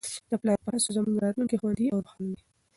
د 0.29 0.31
پلار 0.41 0.57
په 0.65 0.69
هڅو 0.73 0.89
زموږ 0.95 1.15
راتلونکی 1.25 1.59
خوندي 1.61 1.85
او 1.93 1.99
روښانه 2.03 2.33
دی. 2.37 2.43